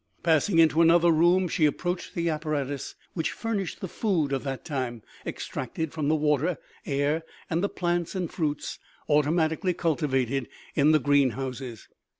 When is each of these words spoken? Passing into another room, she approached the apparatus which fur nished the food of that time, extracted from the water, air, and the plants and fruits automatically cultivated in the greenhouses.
Passing 0.23 0.57
into 0.57 0.81
another 0.81 1.11
room, 1.11 1.47
she 1.47 1.67
approached 1.67 2.15
the 2.15 2.27
apparatus 2.27 2.95
which 3.13 3.31
fur 3.33 3.53
nished 3.53 3.81
the 3.81 3.87
food 3.87 4.33
of 4.33 4.43
that 4.45 4.65
time, 4.65 5.03
extracted 5.27 5.93
from 5.93 6.07
the 6.07 6.15
water, 6.15 6.57
air, 6.87 7.21
and 7.51 7.63
the 7.63 7.69
plants 7.69 8.15
and 8.15 8.27
fruits 8.27 8.79
automatically 9.07 9.75
cultivated 9.75 10.49
in 10.73 10.91
the 10.91 10.97
greenhouses. 10.97 11.87